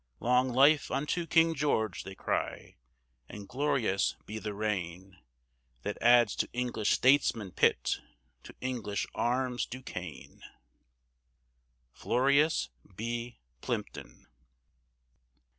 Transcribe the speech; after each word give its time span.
Long 0.19 0.49
life 0.49 0.89
unto 0.89 1.27
King 1.27 1.53
George!" 1.53 2.05
they 2.05 2.15
cry, 2.15 2.77
"and 3.29 3.47
glorious 3.47 4.15
be 4.25 4.39
the 4.39 4.55
reign 4.55 5.19
That 5.83 5.99
adds 6.01 6.35
to 6.37 6.49
English 6.53 6.89
statesmen 6.89 7.51
Pitt, 7.51 8.01
to 8.41 8.55
English 8.61 9.05
arms 9.13 9.67
Duquesne!" 9.67 10.41
FLORUS 11.93 12.69
B. 12.95 13.37
PLIMPTON. 13.61 14.25